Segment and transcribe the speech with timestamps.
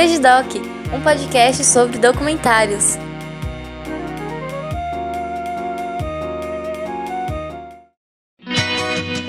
[0.00, 0.56] Vegedoc,
[0.94, 2.96] um podcast sobre documentários.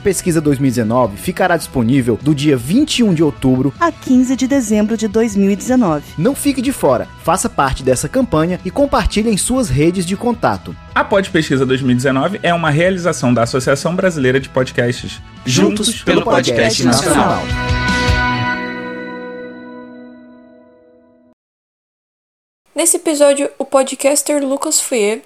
[0.00, 6.04] Pesquisa 2019 ficará disponível do dia 21 de outubro a 15 de dezembro de 2019.
[6.18, 10.74] Não fique de fora, faça parte dessa campanha e compartilhe em suas redes de contato.
[10.94, 15.20] A Pod Pesquisa 2019 é uma realização da Associação Brasileira de Podcasts.
[15.44, 17.44] Juntos, Juntos pelo, pelo Podcast, podcast Nacional.
[17.44, 17.84] Nacional.
[22.74, 25.22] Nesse episódio, o podcaster Lucas Fouet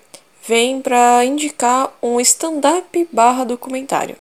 [0.46, 4.17] vem para indicar um stand-up barra documentário.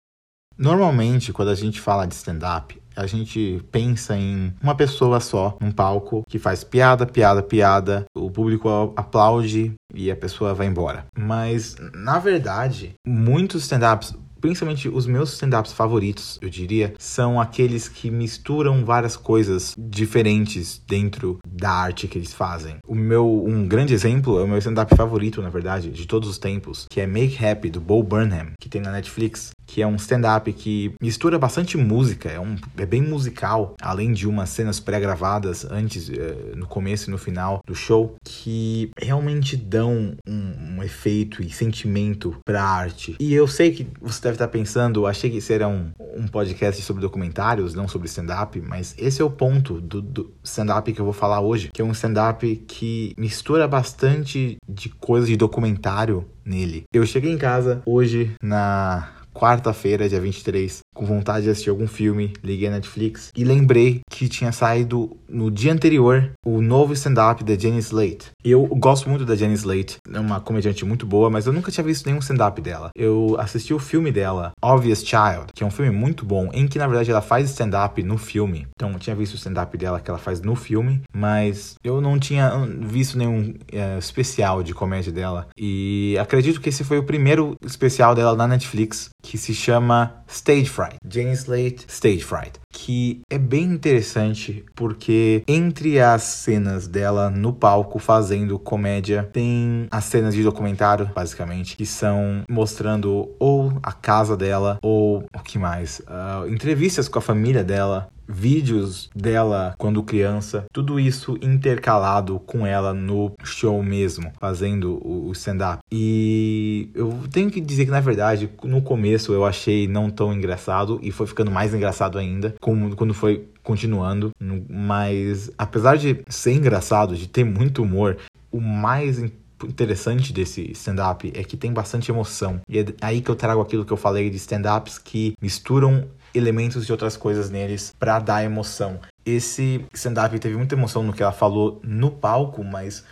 [0.57, 5.71] Normalmente, quando a gente fala de stand-up, a gente pensa em uma pessoa só num
[5.71, 11.05] palco que faz piada, piada, piada, o público aplaude e a pessoa vai embora.
[11.17, 18.11] Mas, na verdade, muitos stand-ups principalmente os meus stand-ups favoritos, eu diria, são aqueles que
[18.11, 22.75] misturam várias coisas diferentes dentro da arte que eles fazem.
[22.85, 26.37] O meu um grande exemplo é o meu stand-up favorito, na verdade, de todos os
[26.37, 29.95] tempos, que é Make Happy do Bo Burnham, que tem na Netflix que é um
[29.95, 35.65] stand-up que mistura bastante música, é, um, é bem musical, além de umas cenas pré-gravadas
[35.65, 41.41] antes, uh, no começo e no final do show, que realmente dão um, um efeito
[41.41, 43.15] e sentimento pra arte.
[43.19, 47.01] E eu sei que você deve estar pensando, achei que era um, um podcast sobre
[47.01, 51.13] documentários, não sobre stand-up, mas esse é o ponto do, do stand-up que eu vou
[51.13, 56.83] falar hoje, que é um stand-up que mistura bastante de coisas de documentário nele.
[56.93, 62.33] Eu cheguei em casa hoje na quarta-feira, dia 23, com vontade de assistir algum filme,
[62.43, 67.55] liguei a Netflix e lembrei que tinha saído no dia anterior o novo stand-up da
[67.55, 68.31] Jenny Slate.
[68.43, 71.83] Eu gosto muito da Jenny Slate, é uma comediante muito boa, mas eu nunca tinha
[71.83, 72.89] visto nenhum stand-up dela.
[72.95, 76.77] Eu assisti o filme dela, Obvious Child, que é um filme muito bom, em que
[76.77, 78.67] na verdade ela faz stand-up no filme.
[78.75, 82.19] Então eu tinha visto o stand-up dela que ela faz no filme, mas eu não
[82.19, 82.51] tinha
[82.81, 85.47] visto nenhum é, especial de comédia dela.
[85.57, 90.65] E acredito que esse foi o primeiro especial dela na Netflix, que se chama Stage
[90.65, 90.97] Fright.
[91.07, 92.59] Jane Slate, Stage Fright.
[92.71, 100.03] Que é bem interessante porque entre as cenas dela no palco fazendo comédia, tem as
[100.03, 105.99] cenas de documentário, basicamente, que são mostrando ou a casa dela ou o que mais?
[106.01, 112.93] Uh, entrevistas com a família dela, vídeos dela quando criança, tudo isso intercalado com ela
[112.93, 115.79] no show mesmo, fazendo o stand-up.
[115.91, 120.99] E eu tenho que dizer que na verdade, no começo eu achei não tão engraçado
[121.01, 124.31] e foi ficando mais engraçado ainda, quando foi continuando,
[124.69, 128.17] mas apesar de ser engraçado, de ter muito humor,
[128.51, 129.23] o mais
[129.63, 132.59] interessante desse stand-up é que tem bastante emoção.
[132.67, 136.85] E é aí que eu trago aquilo que eu falei de stand-ups que misturam elementos
[136.85, 138.99] de outras coisas neles para dar emoção.
[139.25, 143.03] Esse stand-up teve muita emoção no que ela falou no palco, mas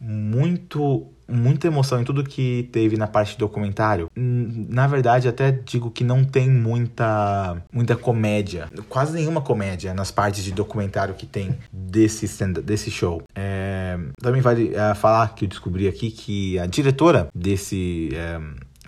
[0.00, 4.10] muito muita emoção em tudo que teve na parte do documentário.
[4.16, 10.42] Na verdade, até digo que não tem muita muita comédia, quase nenhuma comédia nas partes
[10.42, 12.26] de documentário que tem desse
[12.64, 13.22] desse show.
[13.34, 18.40] É, também vale é, falar que eu descobri aqui que a diretora desse é,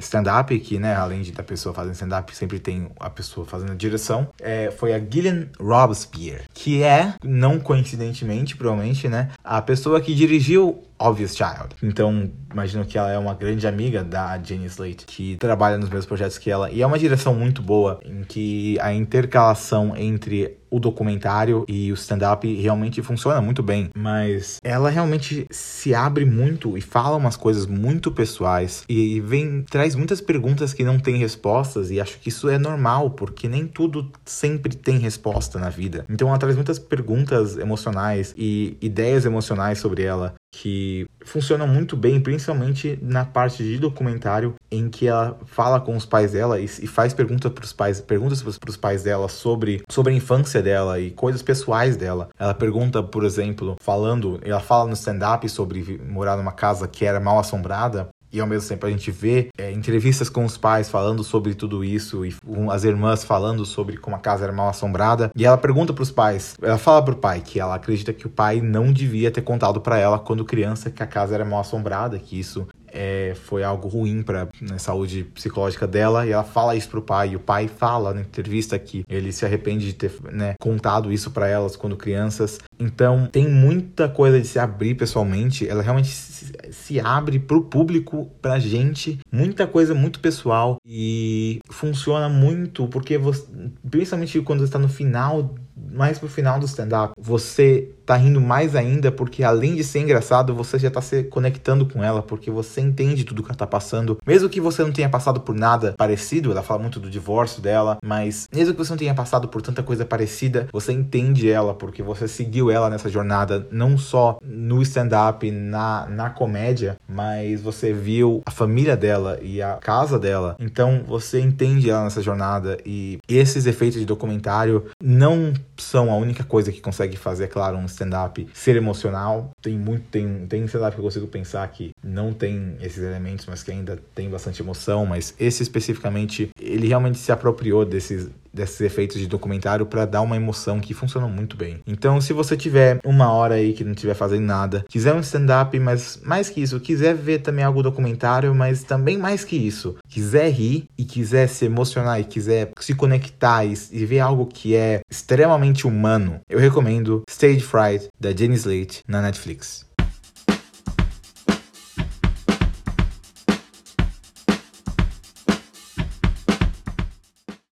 [0.03, 3.75] stand-up, que, né, além de da pessoa fazendo stand-up, sempre tem a pessoa fazendo a
[3.75, 10.15] direção, é, foi a Gillian Robespierre, que é, não coincidentemente, provavelmente, né, a pessoa que
[10.15, 11.75] dirigiu Obvious Child.
[11.83, 16.07] Então, imagino que ela é uma grande amiga da Jenny Slate, que trabalha nos mesmos
[16.07, 16.71] projetos que ela.
[16.71, 21.95] E é uma direção muito boa, em que a intercalação entre o documentário e o
[21.95, 23.91] stand-up realmente funciona muito bem.
[23.95, 28.85] Mas ela realmente se abre muito e fala umas coisas muito pessoais.
[28.89, 31.91] E vem, traz muitas perguntas que não têm respostas.
[31.91, 36.07] E acho que isso é normal, porque nem tudo sempre tem resposta na vida.
[36.09, 42.21] Então ela traz muitas perguntas emocionais e ideias emocionais sobre ela que funcionam muito bem,
[42.21, 46.87] principalmente na parte de documentário, em que ela fala com os pais dela e, e
[46.87, 51.01] faz perguntas para os pais, perguntas para os pais dela sobre, sobre a infância dela
[51.01, 52.29] e coisas pessoais dela.
[52.39, 57.19] Ela pergunta, por exemplo, falando, ela fala no stand-up sobre morar numa casa que era
[57.19, 61.23] mal assombrada e ao mesmo tempo a gente vê é, entrevistas com os pais falando
[61.23, 65.31] sobre tudo isso e um, as irmãs falando sobre como a casa era mal assombrada.
[65.37, 68.31] E ela pergunta para os pais, ela fala pro pai que ela acredita que o
[68.31, 72.19] pai não devia ter contado para ela quando criança que a casa era mal assombrada,
[72.19, 76.89] que isso é, foi algo ruim para né, saúde psicológica dela e ela fala isso
[76.89, 80.55] pro pai e o pai fala na entrevista que ele se arrepende de ter né,
[80.61, 82.59] contado isso para elas quando crianças.
[82.79, 88.31] Então tem muita coisa de se abrir pessoalmente ela realmente se, se abre pro público
[88.41, 93.47] pra gente muita coisa muito pessoal e funciona muito porque você,
[93.89, 95.55] principalmente quando está no final
[95.93, 100.55] mais pro final do stand-up, você tá rindo mais ainda porque além de ser engraçado,
[100.55, 104.19] você já tá se conectando com ela, porque você entende tudo que ela tá passando.
[104.27, 107.99] Mesmo que você não tenha passado por nada parecido, ela fala muito do divórcio dela,
[108.05, 112.03] mas mesmo que você não tenha passado por tanta coisa parecida, você entende ela, porque
[112.03, 118.43] você seguiu ela nessa jornada, não só no stand-up, na, na comédia, mas você viu
[118.47, 120.57] a família dela e a casa dela.
[120.59, 125.53] Então você entende ela nessa jornada e esses efeitos de documentário não
[125.83, 129.51] são a única coisa que consegue fazer, é claro, um stand-up ser emocional.
[129.61, 133.63] Tem muito, tem, tem stand-up que eu consigo pensar que não tem esses elementos, mas
[133.63, 139.19] que ainda tem bastante emoção, mas esse especificamente, ele realmente se apropriou desses desses efeitos
[139.19, 141.81] de documentário para dar uma emoção que funcionam muito bem.
[141.87, 145.79] Então, se você tiver uma hora aí que não estiver fazendo nada, quiser um stand-up,
[145.79, 150.51] mas mais que isso, quiser ver também algo documentário, mas também mais que isso, quiser
[150.51, 155.01] rir e quiser se emocionar e quiser se conectar e, e ver algo que é
[155.11, 159.87] extremamente humano, eu recomendo Stage Fright da Jenny Slate na Netflix.